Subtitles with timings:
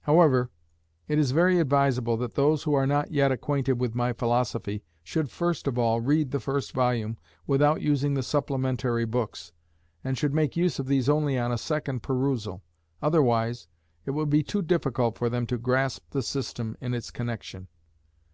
[0.00, 0.50] However,
[1.08, 5.28] it is very advisable that those who are not yet acquainted with my philosophy should
[5.30, 9.52] first of all read the first volume without using the supplementary books,
[10.02, 12.62] and should make use of these only on a second perusal;
[13.02, 13.68] otherwise
[14.06, 17.68] it would be too difficult for them to grasp the system in its connection.